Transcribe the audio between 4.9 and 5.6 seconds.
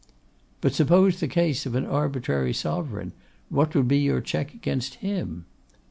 him?